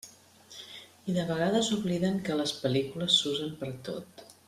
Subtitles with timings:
[1.05, 4.31] I de vegades obliden que les pel·lícules s'usen per a tot.